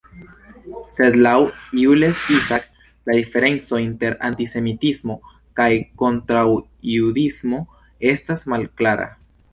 Sed 0.93 1.17
laŭ 1.25 1.33
Jules 1.79 2.23
Isaac 2.37 2.65
la 3.09 3.17
diferenco 3.19 3.81
inter 3.83 4.15
"antisemitismo" 4.31 5.19
kaj 5.61 5.69
"kontraŭjudismo" 6.03 7.61
estas 8.15 8.47
malklara. 8.55 9.07